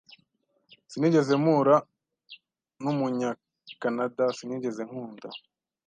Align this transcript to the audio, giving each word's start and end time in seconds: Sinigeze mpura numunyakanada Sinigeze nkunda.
Sinigeze 0.91 1.33
mpura 1.43 1.75
numunyakanada 2.81 4.23
Sinigeze 4.37 4.81
nkunda. 4.87 5.29